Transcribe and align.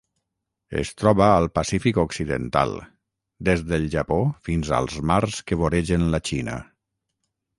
Es 0.83 0.91
troba 1.01 1.25
al 1.25 1.43
Pacífic 1.57 1.99
occidental: 2.03 2.71
des 3.49 3.61
del 3.73 3.85
Japó 3.97 4.19
fins 4.49 4.73
als 4.79 4.97
mars 5.11 5.37
que 5.51 5.59
voregen 5.63 6.07
la 6.17 6.25
Xina. 6.31 6.57